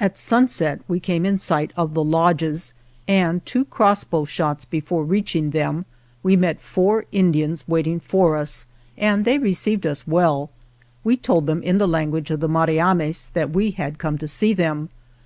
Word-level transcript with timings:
At 0.00 0.16
sunset 0.16 0.80
we 0.88 0.98
came 0.98 1.26
in 1.26 1.36
sight 1.36 1.74
of 1.76 1.92
the 1.92 2.02
lodges, 2.02 2.72
and 3.06 3.44
two 3.44 3.66
crossbow 3.66 4.24
shots 4.24 4.64
before 4.64 5.04
reaching 5.04 5.50
them 5.50 5.84
met 6.24 6.62
four 6.62 7.04
Indians 7.12 7.68
waiting 7.68 8.00
for 8.00 8.38
us, 8.38 8.64
and 8.96 9.26
they 9.26 9.38
received 9.38 9.86
us 9.86 10.06
well. 10.08 10.48
We 11.04 11.18
told 11.18 11.46
them 11.46 11.62
in 11.62 11.76
the 11.76 11.86
language 11.86 12.30
of 12.30 12.40
the 12.40 12.48
Mariames 12.48 13.28
that 13.34 13.50
we 13.50 13.72
had 13.72 13.98
come 13.98 14.16
to 14.16 14.26
see 14.26 14.54
them. 14.54 14.88